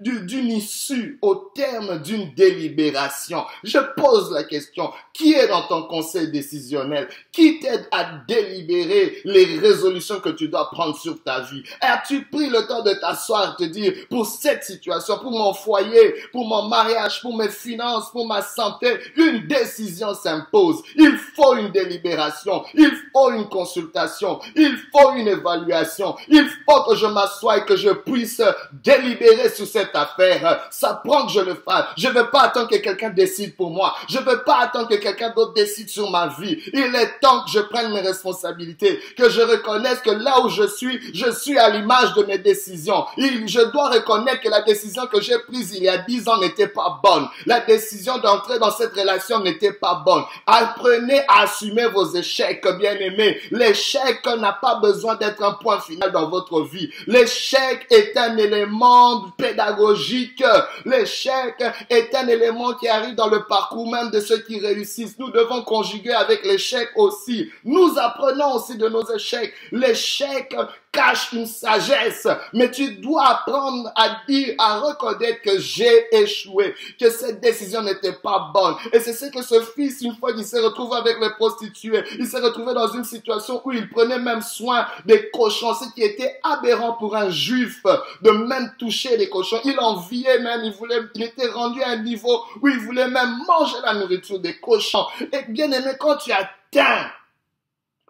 d'une 0.00 0.50
issue 0.50 1.18
au 1.22 1.34
terme 1.54 2.00
d'une 2.02 2.34
délibération. 2.34 3.44
Je 3.62 3.78
pose 3.96 4.32
la 4.32 4.44
question 4.44 4.90
qui 5.12 5.34
est 5.34 5.48
dans 5.48 5.66
ton 5.66 5.84
conseil 5.84 6.30
décisionnel? 6.30 7.08
Qui 7.32 7.60
t'aide 7.60 7.88
à 7.90 8.04
délibérer 8.28 9.20
les 9.24 9.58
résolutions 9.58 10.20
que 10.20 10.28
tu 10.30 10.48
dois 10.48 10.70
prendre 10.70 10.96
sur 10.96 11.22
ta 11.22 11.40
vie? 11.40 11.62
As-tu 11.80 12.24
pris 12.26 12.48
le 12.48 12.66
temps 12.66 12.82
de 12.82 12.92
t'asseoir 12.92 13.56
te 13.56 13.64
dire 13.64 13.92
pour 14.10 14.26
cette 14.26 14.65
situation, 14.66 15.18
pour 15.18 15.30
mon 15.30 15.54
foyer, 15.54 16.14
pour 16.32 16.46
mon 16.46 16.62
mariage, 16.68 17.20
pour 17.22 17.36
mes 17.36 17.48
finances, 17.48 18.10
pour 18.10 18.26
ma 18.26 18.42
santé, 18.42 18.98
une 19.16 19.46
décision 19.46 20.14
s'impose. 20.14 20.82
Il 20.96 21.16
faut 21.34 21.56
une 21.56 21.70
délibération, 21.70 22.64
il 22.74 22.92
faut 23.12 23.30
une 23.30 23.48
consultation, 23.48 24.40
il 24.54 24.76
faut 24.92 25.12
une 25.14 25.28
évaluation, 25.28 26.16
il 26.28 26.48
faut 26.68 26.82
que 26.88 26.96
je 26.96 27.06
m'assoie 27.06 27.58
et 27.58 27.64
que 27.64 27.76
je 27.76 27.90
puisse 27.90 28.42
délibérer 28.72 29.50
sur 29.50 29.66
cette 29.66 29.94
affaire. 29.94 30.66
Ça 30.70 31.00
prend 31.04 31.26
que 31.26 31.32
je 31.32 31.40
le 31.40 31.54
fasse. 31.54 31.86
Je 31.96 32.08
ne 32.08 32.14
veux 32.14 32.30
pas 32.30 32.42
attendre 32.42 32.68
que 32.68 32.76
quelqu'un 32.76 33.10
décide 33.10 33.56
pour 33.56 33.70
moi. 33.70 33.94
Je 34.08 34.18
ne 34.18 34.24
veux 34.24 34.42
pas 34.42 34.58
attendre 34.58 34.88
que 34.88 34.96
quelqu'un 34.96 35.30
d'autre 35.30 35.54
décide 35.54 35.88
sur 35.88 36.10
ma 36.10 36.28
vie. 36.28 36.58
Il 36.72 36.94
est 36.94 37.20
temps 37.20 37.44
que 37.44 37.50
je 37.50 37.60
prenne 37.60 37.92
mes 37.92 38.00
responsabilités, 38.00 39.00
que 39.16 39.28
je 39.28 39.40
reconnaisse 39.40 40.00
que 40.00 40.10
là 40.10 40.40
où 40.44 40.48
je 40.48 40.66
suis, 40.66 41.00
je 41.14 41.30
suis 41.30 41.58
à 41.58 41.70
l'image 41.70 42.14
de 42.14 42.24
mes 42.24 42.38
décisions. 42.38 43.04
je 43.16 43.70
dois 43.70 43.90
reconnaître 43.90 44.40
que 44.40 44.48
la 44.48 44.55
la 44.56 44.62
décision 44.62 45.06
que 45.06 45.20
j'ai 45.20 45.38
prise 45.40 45.74
il 45.74 45.82
y 45.82 45.88
a 45.88 45.98
dix 45.98 46.26
ans 46.28 46.38
n'était 46.38 46.68
pas 46.68 46.98
bonne. 47.02 47.28
La 47.44 47.60
décision 47.60 48.16
d'entrer 48.18 48.58
dans 48.58 48.70
cette 48.70 48.94
relation 48.94 49.40
n'était 49.40 49.72
pas 49.72 50.02
bonne. 50.04 50.22
Apprenez 50.46 51.20
à 51.28 51.42
assumer 51.42 51.86
vos 51.88 52.06
échecs, 52.14 52.66
bien 52.78 52.94
aimés. 52.94 53.38
L'échec 53.50 54.26
n'a 54.38 54.54
pas 54.54 54.76
besoin 54.76 55.16
d'être 55.16 55.42
un 55.42 55.52
point 55.52 55.78
final 55.80 56.10
dans 56.10 56.30
votre 56.30 56.62
vie. 56.62 56.90
L'échec 57.06 57.86
est 57.90 58.16
un 58.16 58.36
élément 58.38 59.30
pédagogique. 59.36 60.42
L'échec 60.86 61.62
est 61.90 62.14
un 62.14 62.26
élément 62.28 62.72
qui 62.72 62.88
arrive 62.88 63.14
dans 63.14 63.28
le 63.28 63.44
parcours 63.44 63.90
même 63.90 64.10
de 64.10 64.20
ceux 64.20 64.38
qui 64.38 64.58
réussissent. 64.58 65.18
Nous 65.18 65.30
devons 65.30 65.62
conjuguer 65.64 66.12
avec 66.12 66.46
l'échec 66.46 66.88
aussi. 66.96 67.50
Nous 67.64 67.92
apprenons 67.98 68.54
aussi 68.54 68.78
de 68.78 68.88
nos 68.88 69.04
échecs. 69.14 69.52
L'échec 69.70 70.56
cache 70.96 71.32
une 71.32 71.46
sagesse, 71.46 72.26
mais 72.54 72.70
tu 72.70 72.94
dois 72.96 73.28
apprendre 73.28 73.92
à 73.94 74.16
dire, 74.26 74.54
à 74.58 74.78
reconnaître 74.80 75.42
que 75.42 75.58
j'ai 75.58 76.06
échoué, 76.10 76.74
que 76.98 77.10
cette 77.10 77.40
décision 77.40 77.82
n'était 77.82 78.14
pas 78.14 78.50
bonne. 78.54 78.76
Et 78.92 79.00
c'est 79.00 79.12
ce 79.12 79.26
que 79.26 79.42
ce 79.42 79.60
fils, 79.60 80.00
une 80.00 80.16
fois 80.16 80.32
qu'il 80.32 80.44
s'est 80.44 80.60
retrouvé 80.60 80.96
avec 80.96 81.20
les 81.20 81.30
prostituées, 81.30 82.02
il 82.18 82.26
s'est 82.26 82.40
retrouvé 82.40 82.72
dans 82.72 82.88
une 82.88 83.04
situation 83.04 83.60
où 83.64 83.72
il 83.72 83.88
prenait 83.90 84.18
même 84.18 84.40
soin 84.40 84.86
des 85.04 85.28
cochons, 85.30 85.74
ce 85.74 85.92
qui 85.94 86.02
était 86.02 86.40
aberrant 86.42 86.94
pour 86.94 87.14
un 87.14 87.28
juif 87.28 87.82
de 88.22 88.30
même 88.30 88.72
toucher 88.78 89.18
les 89.18 89.28
cochons. 89.28 89.60
Il 89.64 89.78
enviait 89.78 90.38
même, 90.38 90.62
il 90.64 90.72
voulait, 90.72 91.00
il 91.14 91.22
était 91.24 91.48
rendu 91.48 91.82
à 91.82 91.90
un 91.90 92.02
niveau 92.02 92.44
où 92.62 92.68
il 92.68 92.78
voulait 92.78 93.08
même 93.08 93.38
manger 93.46 93.76
la 93.84 93.94
nourriture 93.94 94.40
des 94.40 94.58
cochons. 94.58 95.04
Et 95.20 95.42
bien 95.50 95.70
aimé, 95.70 95.90
quand 96.00 96.16
tu 96.16 96.32
atteins 96.32 97.10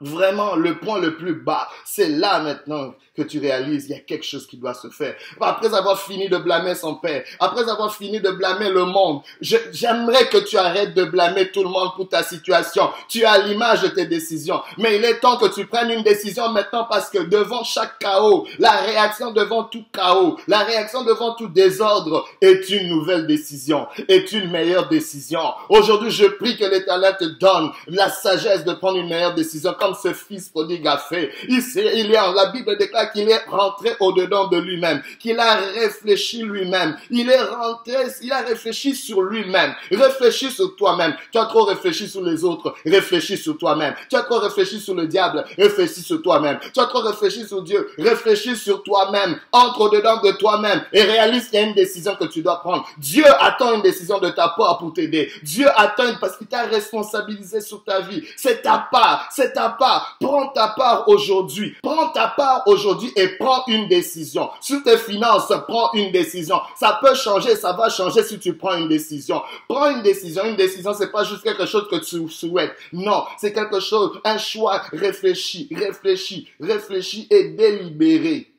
Vraiment, 0.00 0.56
le 0.56 0.78
point 0.78 1.00
le 1.00 1.16
plus 1.16 1.34
bas, 1.34 1.68
c'est 1.84 2.08
là 2.08 2.40
maintenant 2.40 2.94
que 3.16 3.22
tu 3.22 3.38
réalises, 3.38 3.86
il 3.88 3.92
y 3.92 3.94
a 3.94 4.00
quelque 4.00 4.24
chose 4.24 4.46
qui 4.46 4.56
doit 4.56 4.74
se 4.74 4.88
faire. 4.88 5.14
Après 5.40 5.74
avoir 5.74 6.00
fini 6.00 6.28
de 6.28 6.36
blâmer 6.36 6.74
son 6.74 6.96
père, 6.96 7.24
après 7.40 7.68
avoir 7.68 7.94
fini 7.94 8.20
de 8.20 8.30
blâmer 8.30 8.70
le 8.70 8.84
monde, 8.84 9.22
j'aimerais 9.40 10.28
que 10.28 10.38
tu 10.38 10.56
arrêtes 10.58 10.94
de 10.94 11.04
blâmer 11.04 11.50
tout 11.50 11.62
le 11.62 11.68
monde 11.68 11.90
pour 11.96 12.08
ta 12.08 12.22
situation. 12.22 12.90
Tu 13.08 13.24
as 13.24 13.38
l'image 13.38 13.82
de 13.82 13.88
tes 13.88 14.06
décisions. 14.06 14.60
Mais 14.78 14.96
il 14.96 15.04
est 15.04 15.20
temps 15.20 15.38
que 15.38 15.46
tu 15.46 15.66
prennes 15.66 15.90
une 15.90 16.02
décision 16.02 16.50
maintenant 16.50 16.84
parce 16.84 17.08
que 17.10 17.18
devant 17.18 17.64
chaque 17.64 17.98
chaos, 17.98 18.46
la 18.58 18.72
réaction 18.72 19.32
devant 19.32 19.64
tout 19.64 19.84
chaos, 19.92 20.38
la 20.46 20.60
réaction 20.60 21.02
devant 21.04 21.34
tout 21.34 21.48
désordre 21.48 22.26
est 22.40 22.68
une 22.68 22.88
nouvelle 22.88 23.26
décision, 23.26 23.86
est 24.08 24.32
une 24.32 24.50
meilleure 24.50 24.88
décision. 24.88 25.40
Aujourd'hui, 25.68 26.10
je 26.10 26.26
prie 26.26 26.56
que 26.56 26.64
l'Éternel 26.64 27.16
te 27.18 27.24
donne 27.24 27.70
la 27.86 28.10
sagesse 28.10 28.64
de 28.64 28.72
prendre 28.74 28.98
une 28.98 29.08
meilleure 29.08 29.34
décision 29.34 29.74
comme 29.78 29.94
ce 29.94 30.12
fils 30.12 30.48
prodigue 30.48 30.86
a 30.86 30.98
fait. 30.98 31.30
Il, 31.48 31.62
il 31.76 32.12
est, 32.12 32.34
la 32.34 32.50
Bible 32.52 32.76
déclare 32.76 33.05
qu'il 33.06 33.28
est 33.28 33.44
rentré 33.48 33.90
au-dedans 34.00 34.48
de 34.48 34.58
lui-même, 34.58 35.02
qu'il 35.18 35.38
a 35.38 35.56
réfléchi 35.56 36.42
lui-même. 36.42 36.96
Il 37.10 37.30
est 37.30 37.42
rentré, 37.42 37.94
il 38.22 38.32
a 38.32 38.40
réfléchi 38.40 38.94
sur 38.94 39.22
lui-même. 39.22 39.74
Réfléchis 39.90 40.50
sur 40.50 40.76
toi-même. 40.76 41.14
Tu 41.32 41.38
as 41.38 41.46
trop 41.46 41.64
réfléchi 41.64 42.08
sur 42.08 42.22
les 42.22 42.44
autres. 42.44 42.74
Réfléchis 42.84 43.36
sur 43.36 43.56
toi-même. 43.58 43.94
Tu 44.08 44.16
as 44.16 44.22
trop 44.22 44.38
réfléchi 44.38 44.80
sur 44.80 44.94
le 44.94 45.06
diable. 45.06 45.44
Réfléchis 45.58 46.02
sur 46.02 46.22
toi-même. 46.22 46.58
Tu 46.72 46.80
as 46.80 46.86
trop 46.86 47.00
réfléchi 47.00 47.46
sur 47.46 47.62
Dieu. 47.62 47.88
Réfléchis 47.98 48.56
sur 48.56 48.82
toi-même. 48.82 49.38
Entre 49.52 49.80
au-dedans 49.80 50.20
de 50.22 50.32
toi-même 50.32 50.82
et 50.92 51.02
réalise 51.02 51.48
qu'il 51.48 51.60
y 51.60 51.62
a 51.62 51.66
une 51.66 51.74
décision 51.74 52.14
que 52.16 52.24
tu 52.24 52.42
dois 52.42 52.60
prendre. 52.60 52.86
Dieu 52.98 53.24
attend 53.40 53.74
une 53.74 53.82
décision 53.82 54.18
de 54.18 54.30
ta 54.30 54.48
part 54.48 54.78
pour 54.78 54.92
t'aider. 54.92 55.30
Dieu 55.42 55.66
attend 55.76 56.04
parce 56.20 56.36
qu'il 56.36 56.46
t'a 56.46 56.62
responsabilisé 56.62 57.60
sur 57.60 57.82
ta 57.84 58.00
vie. 58.00 58.22
C'est 58.36 58.62
ta 58.62 58.88
part. 58.90 59.28
C'est 59.30 59.52
ta 59.52 59.70
part. 59.70 60.16
Prends 60.20 60.48
ta 60.48 60.68
part 60.68 61.08
aujourd'hui. 61.08 61.74
Prends 61.82 62.08
ta 62.08 62.28
part 62.28 62.62
aujourd'hui 62.66 62.95
et 63.16 63.28
prends 63.38 63.64
une 63.68 63.88
décision. 63.88 64.48
Sur 64.60 64.82
tes 64.82 64.98
finances, 64.98 65.52
prends 65.66 65.92
une 65.94 66.12
décision. 66.12 66.60
Ça 66.78 66.98
peut 67.02 67.14
changer, 67.14 67.56
ça 67.56 67.72
va 67.72 67.88
changer 67.88 68.22
si 68.22 68.38
tu 68.38 68.54
prends 68.54 68.74
une 68.74 68.88
décision. 68.88 69.42
Prends 69.68 69.90
une 69.90 70.02
décision. 70.02 70.44
Une 70.44 70.56
décision, 70.56 70.94
c'est 70.94 71.10
pas 71.10 71.24
juste 71.24 71.42
quelque 71.42 71.66
chose 71.66 71.88
que 71.90 71.96
tu 71.96 72.28
souhaites. 72.28 72.74
Non, 72.92 73.24
c'est 73.38 73.52
quelque 73.52 73.80
chose, 73.80 74.18
un 74.24 74.38
choix 74.38 74.82
réfléchi, 74.92 75.68
réfléchi, 75.74 76.48
réfléchi 76.60 77.26
et 77.30 77.50
délibéré 77.50 78.55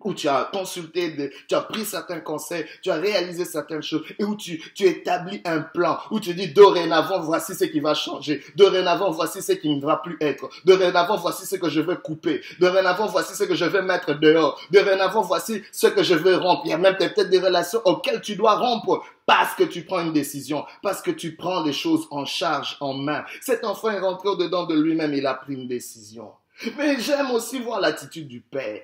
où 0.00 0.14
tu 0.14 0.28
as 0.28 0.48
consulté, 0.52 1.32
tu 1.48 1.54
as 1.54 1.60
pris 1.60 1.84
certains 1.84 2.20
conseils, 2.20 2.64
tu 2.82 2.90
as 2.90 2.96
réalisé 2.96 3.44
certaines 3.44 3.82
choses, 3.82 4.04
et 4.18 4.24
où 4.24 4.36
tu, 4.36 4.58
tu 4.74 4.84
établis 4.84 5.40
un 5.44 5.60
plan, 5.60 5.98
où 6.10 6.20
tu 6.20 6.34
dis 6.34 6.48
dorénavant, 6.48 7.20
voici 7.20 7.54
ce 7.54 7.64
qui 7.64 7.80
va 7.80 7.94
changer, 7.94 8.42
dorénavant, 8.54 9.10
voici 9.10 9.42
ce 9.42 9.52
qui 9.52 9.74
ne 9.74 9.84
va 9.84 9.96
plus 9.96 10.16
être, 10.20 10.48
dorénavant, 10.64 11.16
voici 11.16 11.46
ce 11.46 11.56
que 11.56 11.68
je 11.68 11.80
vais 11.80 11.96
couper, 11.96 12.42
dorénavant, 12.60 13.06
voici 13.06 13.34
ce 13.34 13.44
que 13.44 13.54
je 13.54 13.64
vais 13.64 13.82
mettre 13.82 14.14
dehors, 14.14 14.60
dorénavant, 14.70 15.22
voici 15.22 15.62
ce 15.72 15.88
que 15.88 16.02
je 16.02 16.14
vais 16.14 16.36
rompre. 16.36 16.62
Il 16.64 16.70
y 16.70 16.74
a 16.74 16.78
même 16.78 16.96
peut-être 16.96 17.30
des 17.30 17.40
relations 17.40 17.80
auxquelles 17.84 18.20
tu 18.20 18.36
dois 18.36 18.54
rompre 18.54 19.04
parce 19.26 19.54
que 19.54 19.64
tu 19.64 19.82
prends 19.82 20.00
une 20.00 20.12
décision, 20.12 20.64
parce 20.82 21.02
que 21.02 21.10
tu 21.10 21.34
prends 21.34 21.62
les 21.62 21.72
choses 21.72 22.06
en 22.10 22.24
charge, 22.24 22.76
en 22.80 22.94
main. 22.94 23.24
Cet 23.42 23.64
enfant 23.64 23.90
est 23.90 23.98
rentré 23.98 24.28
au-dedans 24.28 24.64
de 24.64 24.74
lui-même, 24.74 25.12
il 25.12 25.26
a 25.26 25.34
pris 25.34 25.54
une 25.54 25.68
décision. 25.68 26.30
Mais 26.76 26.98
j'aime 26.98 27.30
aussi 27.32 27.58
voir 27.58 27.80
l'attitude 27.80 28.26
du 28.26 28.40
père. 28.40 28.80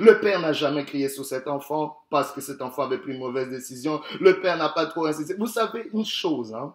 Le 0.00 0.20
père 0.20 0.40
n'a 0.40 0.52
jamais 0.52 0.84
crié 0.84 1.08
sur 1.08 1.24
cet 1.24 1.48
enfant 1.48 1.98
parce 2.10 2.32
que 2.32 2.40
cet 2.40 2.60
enfant 2.62 2.82
avait 2.82 2.98
pris 2.98 3.12
une 3.12 3.18
mauvaise 3.18 3.48
décision. 3.48 4.00
Le 4.20 4.40
père 4.40 4.56
n'a 4.56 4.68
pas 4.68 4.86
trop 4.86 5.06
insisté. 5.06 5.34
Vous 5.34 5.46
savez 5.46 5.88
une 5.92 6.04
chose, 6.04 6.54
hein? 6.54 6.74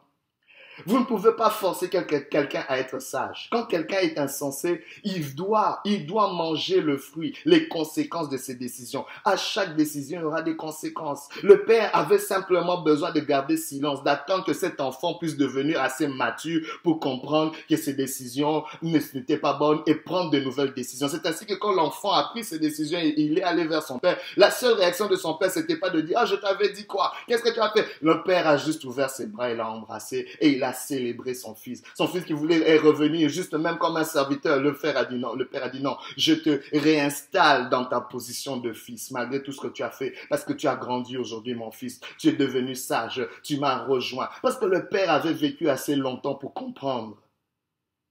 Vous 0.85 0.99
ne 0.99 1.05
pouvez 1.05 1.33
pas 1.33 1.49
forcer 1.49 1.89
quelqu'un 1.89 2.65
à 2.67 2.79
être 2.79 3.01
sage. 3.01 3.47
Quand 3.51 3.65
quelqu'un 3.65 3.99
est 3.99 4.17
insensé, 4.17 4.83
il 5.03 5.35
doit, 5.35 5.81
il 5.85 6.05
doit 6.05 6.31
manger 6.33 6.81
le 6.81 6.97
fruit, 6.97 7.37
les 7.45 7.67
conséquences 7.67 8.29
de 8.29 8.37
ses 8.37 8.55
décisions. 8.55 9.05
À 9.25 9.37
chaque 9.37 9.75
décision, 9.75 10.19
il 10.19 10.23
y 10.23 10.25
aura 10.25 10.41
des 10.41 10.55
conséquences. 10.55 11.29
Le 11.43 11.63
père 11.63 11.95
avait 11.95 12.19
simplement 12.19 12.81
besoin 12.81 13.11
de 13.11 13.19
garder 13.19 13.57
silence, 13.57 14.03
d'attendre 14.03 14.45
que 14.45 14.53
cet 14.53 14.81
enfant 14.81 15.15
puisse 15.15 15.37
devenir 15.37 15.81
assez 15.81 16.07
mature 16.07 16.61
pour 16.83 16.99
comprendre 16.99 17.53
que 17.69 17.75
ses 17.75 17.93
décisions 17.93 18.63
n'étaient 18.81 19.37
pas 19.37 19.53
bonnes 19.53 19.81
et 19.85 19.95
prendre 19.95 20.31
de 20.31 20.39
nouvelles 20.39 20.73
décisions. 20.73 21.07
C'est 21.07 21.25
ainsi 21.25 21.45
que 21.45 21.53
quand 21.53 21.73
l'enfant 21.73 22.11
a 22.11 22.29
pris 22.29 22.43
ses 22.43 22.59
décisions 22.59 22.99
et 22.99 23.13
il 23.17 23.37
est 23.37 23.43
allé 23.43 23.65
vers 23.65 23.83
son 23.83 23.99
père, 23.99 24.17
la 24.37 24.51
seule 24.51 24.73
réaction 24.73 25.07
de 25.07 25.15
son 25.15 25.35
père, 25.35 25.51
c'était 25.51 25.77
pas 25.77 25.89
de 25.89 26.01
dire, 26.01 26.17
ah, 26.19 26.25
je 26.25 26.35
t'avais 26.35 26.69
dit 26.69 26.85
quoi? 26.85 27.13
Qu'est-ce 27.27 27.43
que 27.43 27.53
tu 27.53 27.59
as 27.59 27.69
fait? 27.71 27.85
Le 28.01 28.23
père 28.23 28.47
a 28.47 28.57
juste 28.57 28.83
ouvert 28.85 29.09
ses 29.09 29.27
bras 29.27 29.49
et 29.49 29.55
l'a 29.55 29.69
embrassé 29.69 30.27
et 30.39 30.49
il 30.49 30.62
a 30.63 30.73
célébré 30.73 31.33
son 31.33 31.55
fils. 31.55 31.83
Son 31.95 32.07
fils 32.07 32.25
qui 32.25 32.33
voulait 32.33 32.77
revenir 32.77 33.29
juste 33.29 33.53
même 33.53 33.77
comme 33.77 33.97
un 33.97 34.03
serviteur. 34.03 34.59
Le 34.59 34.73
père 34.73 34.97
a 34.97 35.05
dit 35.05 35.17
non. 35.17 35.33
Le 35.35 35.47
père 35.47 35.63
a 35.63 35.69
dit 35.69 35.81
non. 35.81 35.97
Je 36.17 36.33
te 36.33 36.61
réinstalle 36.77 37.69
dans 37.69 37.85
ta 37.85 38.01
position 38.01 38.57
de 38.57 38.73
fils 38.73 39.11
malgré 39.11 39.41
tout 39.41 39.51
ce 39.51 39.61
que 39.61 39.67
tu 39.67 39.83
as 39.83 39.91
fait 39.91 40.13
parce 40.29 40.43
que 40.43 40.53
tu 40.53 40.67
as 40.67 40.75
grandi 40.75 41.17
aujourd'hui, 41.17 41.55
mon 41.55 41.71
fils. 41.71 41.99
Tu 42.17 42.29
es 42.29 42.33
devenu 42.33 42.75
sage. 42.75 43.27
Tu 43.43 43.57
m'as 43.57 43.83
rejoint. 43.85 44.29
Parce 44.41 44.57
que 44.57 44.65
le 44.65 44.87
père 44.87 45.11
avait 45.11 45.33
vécu 45.33 45.69
assez 45.69 45.95
longtemps 45.95 46.35
pour 46.35 46.53
comprendre 46.53 47.17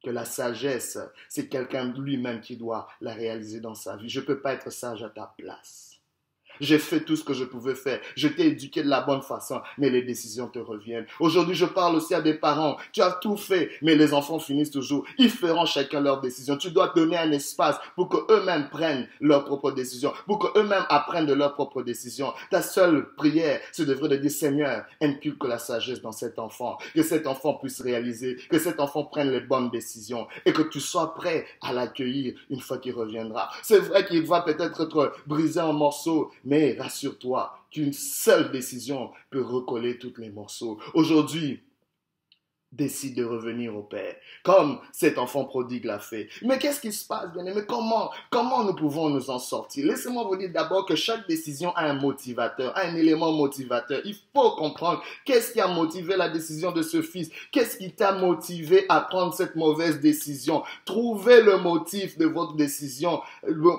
que 0.02 0.10
la 0.10 0.24
sagesse, 0.24 0.98
c'est 1.28 1.48
quelqu'un 1.48 1.92
lui-même 1.96 2.40
qui 2.40 2.56
doit 2.56 2.88
la 3.00 3.14
réaliser 3.14 3.60
dans 3.60 3.74
sa 3.74 3.96
vie. 3.96 4.08
Je 4.08 4.20
ne 4.20 4.24
peux 4.24 4.40
pas 4.40 4.54
être 4.54 4.70
sage 4.70 5.02
à 5.02 5.08
ta 5.08 5.32
place. 5.38 5.91
J'ai 6.60 6.78
fait 6.78 7.00
tout 7.00 7.16
ce 7.16 7.24
que 7.24 7.34
je 7.34 7.44
pouvais 7.44 7.74
faire. 7.74 8.00
Je 8.16 8.28
t'ai 8.28 8.48
éduqué 8.48 8.82
de 8.82 8.88
la 8.88 9.00
bonne 9.00 9.22
façon, 9.22 9.60
mais 9.78 9.90
les 9.90 10.02
décisions 10.02 10.48
te 10.48 10.58
reviennent. 10.58 11.06
Aujourd'hui, 11.20 11.54
je 11.54 11.66
parle 11.66 11.96
aussi 11.96 12.14
à 12.14 12.20
des 12.20 12.34
parents. 12.34 12.76
Tu 12.92 13.02
as 13.02 13.12
tout 13.12 13.36
fait, 13.36 13.70
mais 13.82 13.94
les 13.94 14.14
enfants 14.14 14.38
finissent 14.38 14.70
toujours. 14.70 15.04
Ils 15.18 15.30
feront 15.30 15.66
chacun 15.66 16.00
leurs 16.00 16.20
décisions. 16.20 16.56
Tu 16.56 16.70
dois 16.70 16.92
donner 16.94 17.16
un 17.16 17.32
espace 17.32 17.78
pour 17.96 18.08
que 18.08 18.16
eux-mêmes 18.32 18.68
prennent 18.70 19.08
leurs 19.20 19.44
propres 19.44 19.72
décisions, 19.72 20.12
pour 20.26 20.38
que 20.38 20.58
eux-mêmes 20.58 20.86
apprennent 20.88 21.26
de 21.26 21.32
leurs 21.32 21.54
propres 21.54 21.82
décisions. 21.82 22.32
Ta 22.50 22.62
seule 22.62 23.14
prière, 23.14 23.60
ce 23.72 23.82
devrait 23.82 24.08
de 24.08 24.16
dire 24.16 24.30
Seigneur, 24.30 24.84
inculque 25.00 25.44
la 25.46 25.58
sagesse 25.58 26.00
dans 26.00 26.12
cet 26.12 26.38
enfant, 26.38 26.78
que 26.94 27.02
cet 27.02 27.26
enfant 27.26 27.54
puisse 27.54 27.80
réaliser, 27.80 28.36
que 28.48 28.58
cet 28.58 28.80
enfant 28.80 29.04
prenne 29.04 29.30
les 29.30 29.40
bonnes 29.40 29.70
décisions 29.70 30.26
et 30.44 30.52
que 30.52 30.62
tu 30.62 30.80
sois 30.80 31.14
prêt 31.14 31.46
à 31.60 31.72
l'accueillir 31.72 32.34
une 32.50 32.60
fois 32.60 32.78
qu'il 32.78 32.94
reviendra. 32.94 33.50
C'est 33.62 33.78
vrai 33.78 34.04
qu'il 34.06 34.26
va 34.26 34.40
peut-être 34.42 34.82
être 34.82 35.12
brisé 35.26 35.60
en 35.60 35.72
morceaux, 35.72 36.30
mais 36.44 36.76
rassure-toi 36.78 37.58
qu'une 37.70 37.92
seule 37.92 38.50
décision 38.52 39.10
peut 39.30 39.42
recoller 39.42 39.98
tous 39.98 40.14
les 40.18 40.30
morceaux. 40.30 40.78
Aujourd'hui, 40.94 41.62
décide 42.72 43.16
de 43.16 43.24
revenir 43.24 43.76
au 43.76 43.82
Père, 43.82 44.16
comme 44.42 44.78
cet 44.92 45.18
enfant 45.18 45.44
prodigue 45.44 45.84
l'a 45.84 45.98
fait. 45.98 46.28
Mais 46.42 46.58
qu'est-ce 46.58 46.80
qui 46.80 46.92
se 46.92 47.06
passe, 47.06 47.30
bien 47.32 47.44
aimé 47.44 47.62
Comment, 47.68 48.10
comment 48.30 48.64
nous 48.64 48.74
pouvons 48.74 49.10
nous 49.10 49.30
en 49.30 49.38
sortir? 49.38 49.86
Laissez-moi 49.86 50.24
vous 50.24 50.36
dire 50.36 50.50
d'abord 50.52 50.86
que 50.86 50.96
chaque 50.96 51.28
décision 51.28 51.74
a 51.76 51.84
un 51.84 51.94
motivateur, 51.94 52.72
un 52.76 52.94
élément 52.96 53.32
motivateur. 53.32 54.00
Il 54.04 54.16
faut 54.34 54.52
comprendre 54.52 55.02
qu'est-ce 55.24 55.52
qui 55.52 55.60
a 55.60 55.68
motivé 55.68 56.16
la 56.16 56.28
décision 56.28 56.72
de 56.72 56.82
ce 56.82 57.02
fils? 57.02 57.30
Qu'est-ce 57.50 57.76
qui 57.76 57.92
t'a 57.92 58.12
motivé 58.12 58.86
à 58.88 59.00
prendre 59.02 59.34
cette 59.34 59.54
mauvaise 59.54 60.00
décision? 60.00 60.62
Trouvez 60.84 61.42
le 61.42 61.58
motif 61.58 62.16
de 62.16 62.26
votre 62.26 62.54
décision 62.54 63.20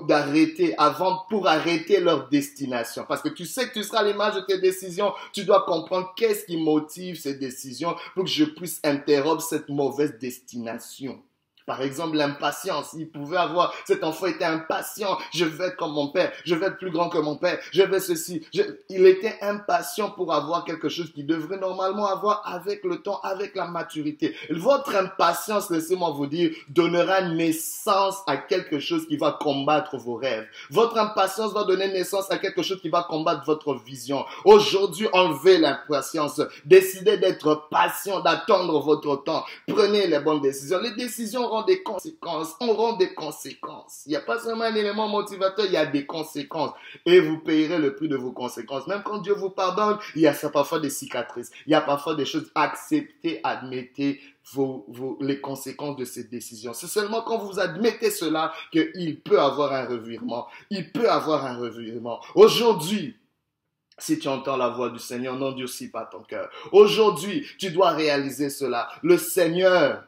d'arrêter 0.08 0.76
avant 0.78 1.26
pour 1.30 1.48
arrêter 1.48 2.00
leur 2.00 2.30
destination. 2.30 3.06
Parce 3.08 3.22
que 3.22 3.30
tu 3.30 3.46
sais 3.46 3.68
que 3.68 3.74
tu 3.74 3.84
seras 3.84 4.04
l'image 4.04 4.36
de 4.36 4.42
tes 4.42 4.60
décisions. 4.60 5.14
Tu 5.32 5.46
dois 5.46 5.66
comprendre 5.66 6.14
qu'est-ce 6.16 6.46
qui 6.46 6.58
motive 6.58 7.20
ces 7.20 7.34
décisions 7.36 7.96
pour 8.14 8.26
que 8.26 8.30
je 8.30 8.46
puisse 8.46 8.80
interrompre 8.84 9.42
cette 9.42 9.70
mauvaise 9.70 10.18
destination. 10.20 11.22
Par 11.66 11.82
exemple, 11.82 12.18
l'impatience. 12.18 12.94
Il 12.98 13.10
pouvait 13.10 13.38
avoir, 13.38 13.74
cet 13.86 14.04
enfant 14.04 14.28
était 14.28 14.44
impatient. 14.46 15.18
Je 15.34 15.46
vais 15.46 15.68
être 15.68 15.78
comme 15.78 15.94
mon 15.94 16.10
père. 16.10 16.32
Je 16.46 16.56
vais 16.56 16.68
être 16.68 16.78
plus 16.78 16.92
grand 16.92 17.10
que 17.10 17.18
mon 17.18 17.38
père. 17.38 17.60
Je 17.72 17.84
vais 17.84 18.00
ceci. 18.00 18.46
Il 18.90 19.08
était 19.08 19.38
impatient 19.42 20.12
pour 20.12 20.34
avoir 20.34 20.66
quelque 20.66 20.90
chose 20.90 21.12
qu'il 21.14 21.26
devrait 21.26 21.58
normalement 21.58 22.06
avoir 22.06 22.42
avec 22.46 22.84
le 22.84 23.02
temps, 23.02 23.20
avec 23.22 23.56
la 23.56 23.68
maturité. 23.68 24.36
Votre 24.50 24.96
impatience, 24.96 25.70
laissez-moi 25.70 26.12
vous 26.12 26.28
dire, 26.28 26.52
donnera 26.70 27.22
naissance 27.22 28.18
à 28.28 28.38
quelque 28.38 28.80
chose 28.80 29.08
qui 29.08 29.18
va 29.18 29.38
combattre 29.40 29.98
vos 29.98 30.16
rêves. 30.16 30.48
Votre 30.70 30.98
impatience 30.98 31.54
va 31.54 31.64
donner 31.64 31.88
naissance 31.88 32.30
à 32.30 32.38
quelque 32.38 32.62
chose 32.62 32.82
qui 32.82 32.90
va 32.90 33.04
combattre 33.04 33.44
votre 33.46 33.74
vision. 33.76 34.26
Aujourd'hui, 34.44 35.08
enlevez 35.14 35.60
l'impatience. 35.60 36.42
Décidez 36.66 37.18
d'être 37.18 37.68
patient, 37.70 38.20
d'attendre 38.20 38.80
votre 38.82 39.24
temps. 39.24 39.46
Prenez 39.68 40.08
les 40.08 40.20
bonnes 40.20 40.42
décisions. 40.42 40.80
Les 40.80 40.92
décisions 40.96 41.53
des 41.62 41.84
conséquences. 41.84 42.56
On 42.60 42.98
des 42.98 43.14
conséquences. 43.14 44.04
Il 44.06 44.10
n'y 44.10 44.16
a 44.16 44.22
pas 44.22 44.40
seulement 44.40 44.64
un 44.64 44.76
élément 44.76 45.08
motivateur, 45.08 45.66
il 45.66 45.72
y 45.72 45.78
a 45.78 45.86
des 45.86 46.06
conséquences. 46.06 46.72
Et 47.06 47.20
vous 47.20 47.38
payerez 47.38 47.78
le 47.78 47.96
prix 47.96 48.10
de 48.10 48.18
vos 48.18 48.32
conséquences. 48.32 48.88
Même 48.88 49.04
quand 49.04 49.20
Dieu 49.20 49.34
vous 49.34 49.52
pardonne, 49.52 49.98
il 50.16 50.22
y 50.22 50.28
a 50.28 50.34
parfois 50.50 50.80
des 50.80 50.90
cicatrices. 50.90 51.52
Il 51.68 51.72
y 51.72 51.76
a 51.76 51.82
parfois 51.82 52.16
des 52.16 52.26
choses. 52.26 52.52
Acceptez, 52.56 53.40
admettez 53.44 54.20
vos, 54.52 55.18
les 55.22 55.40
conséquences 55.40 55.96
de 55.96 56.06
ces 56.06 56.26
décisions. 56.26 56.74
C'est 56.74 56.88
seulement 56.88 57.22
quand 57.22 57.38
vous 57.38 57.60
admettez 57.60 58.12
cela 58.12 58.54
qu'il 58.72 59.22
peut 59.22 59.40
avoir 59.40 59.72
un 59.74 59.86
revirement. 59.86 60.48
Il 60.70 60.92
peut 60.92 61.10
avoir 61.10 61.46
un 61.46 61.58
revirement. 61.58 62.20
Aujourd'hui, 62.36 63.16
si 63.98 64.20
tu 64.20 64.28
entends 64.28 64.58
la 64.58 64.70
voix 64.70 64.90
du 64.90 65.00
Seigneur, 65.00 65.36
n'endurcis 65.36 65.90
pas 65.90 66.06
ton 66.06 66.22
cœur. 66.22 66.50
Aujourd'hui, 66.72 67.46
tu 67.58 67.72
dois 67.72 67.92
réaliser 67.92 68.50
cela. 68.50 68.90
Le 69.02 69.18
Seigneur 69.18 70.04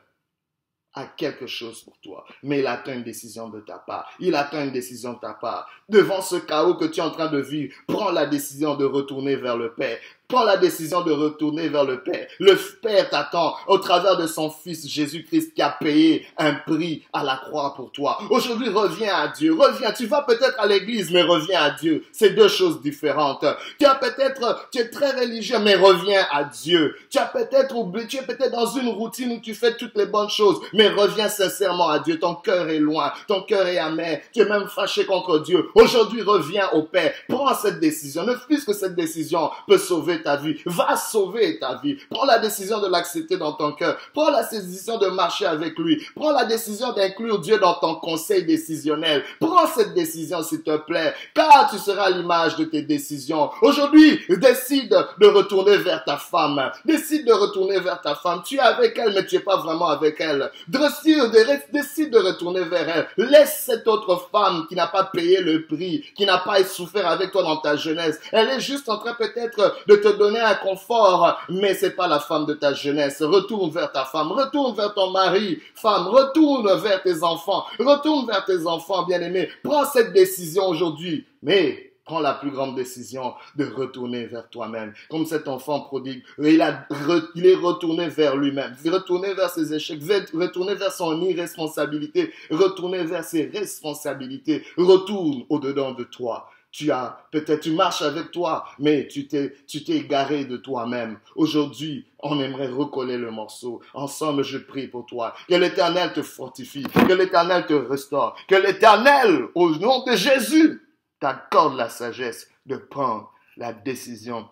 a 0.96 1.06
quelque 1.06 1.46
chose 1.46 1.84
pour 1.84 1.98
toi, 2.00 2.26
mais 2.42 2.60
il 2.60 2.68
attend 2.68 2.94
une 2.94 3.04
décision 3.04 3.50
de 3.50 3.60
ta 3.60 3.78
part. 3.78 4.10
Il 4.20 4.34
attend 4.34 4.64
une 4.64 4.72
décision 4.72 5.14
de 5.14 5.20
ta 5.20 5.34
part. 5.34 5.70
Devant 5.90 6.22
ce 6.22 6.38
chaos 6.38 6.76
que 6.76 6.86
tu 6.86 7.00
es 7.00 7.04
en 7.04 7.12
train 7.12 7.30
de 7.30 7.40
vivre, 7.40 7.74
prends 7.86 8.12
la 8.12 8.26
décision 8.26 8.76
de 8.76 8.86
retourner 8.86 9.36
vers 9.36 9.58
le 9.58 9.74
Père. 9.74 9.98
Prends 10.28 10.44
la 10.44 10.58
décision 10.58 11.02
de 11.02 11.12
retourner 11.12 11.70
vers 11.70 11.86
le 11.86 12.02
Père. 12.02 12.28
Le 12.40 12.56
Père 12.82 13.10
t'attend 13.12 13.56
au 13.68 13.78
travers 13.78 14.18
de 14.18 14.26
son 14.26 14.50
Fils 14.50 14.88
Jésus-Christ 14.88 15.54
qui 15.54 15.62
a 15.62 15.70
payé 15.70 16.26
un 16.38 16.54
prix 16.54 17.04
à 17.14 17.24
la 17.24 17.36
croix 17.38 17.76
pour 17.76 17.92
toi. 17.92 18.18
Aujourd'hui, 18.32 18.70
reviens 18.70 19.14
à 19.14 19.28
Dieu. 19.28 19.54
Reviens. 19.54 19.92
Tu 19.92 20.08
vas 20.08 20.24
peut-être 20.24 20.60
à 20.60 20.66
l'église, 20.66 21.12
mais 21.12 21.22
reviens 21.22 21.62
à 21.62 21.70
Dieu. 21.72 22.04
C'est 22.12 22.32
deux 22.32 22.48
choses 22.48 22.82
différentes. 22.82 23.46
Tu 23.78 23.86
as 23.86 23.94
peut-être, 23.94 24.68
tu 24.72 24.80
es 24.80 24.90
très 24.90 25.12
religieux, 25.12 25.60
mais 25.60 25.76
reviens 25.76 26.26
à 26.32 26.44
Dieu. 26.44 26.96
Tu 27.12 27.20
as 27.20 27.26
peut-être 27.26 27.76
oublié, 27.76 28.08
tu 28.08 28.18
es 28.18 28.24
peut-être 28.24 28.52
dans 28.52 28.66
une 28.66 28.90
routine 28.90 29.32
où 29.34 29.40
tu 29.40 29.54
fais 29.54 29.78
toutes 29.78 29.96
les 29.96 30.08
bonnes 30.08 30.30
choses, 30.30 30.60
mais 30.74 30.90
reviens 30.90 31.30
sincèrement 31.30 31.90
à 31.90 32.00
Dieu. 32.00 32.18
Ton 32.20 32.34
cœur 32.34 32.68
est 32.70 32.80
loin. 32.80 33.14
Ton 33.28 33.44
cœur 33.44 33.68
est 33.68 33.78
amer. 33.78 34.22
Tu 34.34 34.42
es 34.42 34.46
même 34.46 34.68
fâché 34.68 35.06
contre 35.06 35.38
Dieu. 35.40 35.68
Aujourd'hui, 35.76 36.24
reviens 36.24 36.68
au 36.74 36.82
Père. 36.82 37.14
Prends 37.30 37.54
cette 37.54 37.80
décision. 37.80 38.24
Ne 38.24 38.34
fût-ce 38.36 38.66
que 38.66 38.74
cette 38.74 38.96
décision 38.96 39.52
peut 39.68 39.78
sauver 39.78 40.15
ta 40.22 40.36
vie, 40.38 40.58
va 40.66 40.96
sauver 40.96 41.60
ta 41.60 41.80
vie. 41.84 41.98
Prends 42.10 42.26
la 42.26 42.40
décision 42.40 42.80
de 42.80 42.88
l'accepter 42.88 43.38
dans 43.38 43.54
ton 43.54 43.72
cœur. 43.74 43.98
Prends 44.14 44.32
la 44.32 44.44
décision 44.44 44.98
de 44.98 45.08
marcher 45.08 45.46
avec 45.46 45.78
lui. 45.78 46.02
Prends 46.16 46.32
la 46.32 46.46
décision 46.46 46.94
d'inclure 46.94 47.40
Dieu 47.40 47.58
dans 47.60 47.76
ton 47.76 47.96
conseil 47.96 48.44
décisionnel. 48.46 49.24
Prends 49.40 49.68
cette 49.68 49.94
décision, 49.94 50.42
s'il 50.44 50.64
te 50.64 50.78
plaît, 50.78 51.14
car 51.34 51.70
tu 51.72 51.78
seras 51.78 52.10
l'image 52.10 52.56
de 52.56 52.66
tes 52.66 52.82
décisions. 52.82 53.50
Aujourd'hui, 53.62 54.20
décide 54.30 54.96
de 55.20 55.28
retourner 55.28 55.78
vers 55.78 56.04
ta 56.04 56.18
femme. 56.18 56.72
Décide 56.84 57.26
de 57.26 57.34
retourner 57.34 57.80
vers 57.80 58.02
ta 58.02 58.16
femme. 58.16 58.42
Tu 58.46 58.56
es 58.56 58.60
avec 58.60 58.98
elle, 58.98 59.14
mais 59.14 59.26
tu 59.26 59.36
es 59.36 59.40
pas 59.40 59.58
vraiment 59.58 59.88
avec 59.88 60.20
elle. 60.20 60.52
Décide 60.68 62.12
de 62.12 62.20
retourner 62.20 62.64
vers 62.64 62.90
elle. 62.90 63.08
Laisse 63.26 63.64
cette 63.66 63.88
autre 63.88 64.28
femme 64.32 64.66
qui 64.68 64.76
n'a 64.76 64.88
pas 64.88 65.06
payé 65.06 65.42
le 65.42 65.66
prix, 65.66 66.04
qui 66.16 66.26
n'a 66.26 66.38
pas 66.40 66.64
souffert 66.64 67.08
avec 67.08 67.32
toi 67.32 67.44
dans 67.44 67.58
ta 67.58 67.76
jeunesse. 67.76 68.20
Elle 68.32 68.50
est 68.50 68.60
juste 68.60 68.90
en 68.90 68.98
train 68.98 69.14
peut-être 69.14 69.76
de 69.88 69.96
te 70.06 70.18
donner 70.18 70.40
un 70.40 70.54
confort, 70.56 71.40
mais 71.50 71.74
c'est 71.74 71.96
pas 71.96 72.08
la 72.08 72.20
femme 72.20 72.46
de 72.46 72.54
ta 72.54 72.74
jeunesse. 72.74 73.24
Retourne 73.24 73.72
vers 73.72 73.92
ta 73.92 74.06
femme, 74.06 74.32
retourne 74.32 74.76
vers 74.76 74.94
ton 74.94 75.10
mari, 75.10 75.60
femme, 75.74 76.08
retourne 76.08 76.72
vers 76.80 77.02
tes 77.02 77.24
enfants, 77.24 77.66
retourne 77.80 78.28
vers 78.28 78.46
tes 78.46 78.68
enfants 78.68 79.04
bien-aimés. 79.04 79.50
Prends 79.64 79.86
cette 79.86 80.14
décision 80.14 80.68
aujourd'hui, 80.68 81.26
mais 81.42 81.92
prends 82.06 82.20
la 82.20 82.34
plus 82.36 82.52
grande 82.52 82.76
décision 82.76 83.34
de 83.56 83.66
retourner 83.66 84.26
vers 84.28 84.48
toi-même. 84.48 84.94
Comme 85.10 85.26
cet 85.26 85.48
enfant 85.48 85.80
prodigue, 85.80 86.22
il, 86.38 86.62
a, 86.62 86.88
il 87.34 87.48
est 87.48 87.56
retourné 87.56 88.08
vers 88.08 88.38
lui-même, 88.38 88.76
retourné 88.86 89.34
vers 89.34 89.50
ses 89.50 89.74
échecs, 89.74 90.02
retourné 90.36 90.76
vers 90.76 90.92
son 90.92 91.20
irresponsabilité, 91.24 92.32
retourné 92.52 93.04
vers 93.04 93.24
ses 93.24 93.46
responsabilités. 93.46 94.64
Retourne 94.78 95.46
au-dedans 95.50 95.94
de 95.94 96.04
toi 96.04 96.48
tu 96.76 96.92
as, 96.92 97.26
peut-être 97.32 97.62
tu 97.62 97.72
marches 97.72 98.02
avec 98.02 98.32
toi, 98.32 98.66
mais 98.80 99.08
tu 99.08 99.30
t'es, 99.30 99.56
tu 99.66 99.86
t'es 99.86 99.94
égaré 99.94 100.44
de 100.44 100.58
toi-même. 100.58 101.20
Aujourd'hui, 101.38 102.06
on 102.20 102.38
aimerait 102.42 102.68
recoller 102.68 103.18
le 103.18 103.32
morceau. 103.32 103.82
Ensemble, 103.94 104.44
je 104.44 104.58
prie 104.58 104.90
pour 104.90 105.06
toi. 105.06 105.34
Que 105.48 105.56
l'éternel 105.56 106.12
te 106.12 106.22
fortifie, 106.22 106.84
que 106.84 107.14
l'éternel 107.14 107.66
te 107.66 107.74
restaure, 107.74 108.36
que 108.50 108.56
l'éternel, 108.56 109.48
au 109.56 109.70
nom 109.78 110.04
de 110.04 110.18
Jésus, 110.18 110.86
t'accorde 111.22 111.78
la 111.78 111.88
sagesse 111.88 112.50
de 112.66 112.76
prendre 112.76 113.32
la 113.56 113.72
décision 113.72 114.50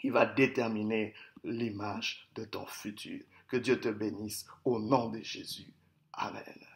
qui 0.00 0.10
va 0.10 0.26
déterminer 0.26 1.14
l'image 1.44 2.28
de 2.34 2.44
ton 2.44 2.66
futur. 2.66 3.20
Que 3.48 3.56
Dieu 3.56 3.78
te 3.78 3.88
bénisse 3.88 4.46
au 4.64 4.80
nom 4.80 5.10
de 5.10 5.20
Jésus. 5.20 5.72
Amen. 6.14 6.71